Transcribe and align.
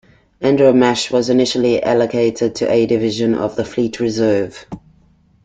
"Andromache" 0.41 1.11
was 1.11 1.29
initially 1.29 1.83
allocated 1.83 2.55
to 2.55 2.71
A 2.71 2.87
Division 2.87 3.35
of 3.35 3.55
the 3.55 3.63
Fleet 3.63 3.99
Reserve. 3.99 4.65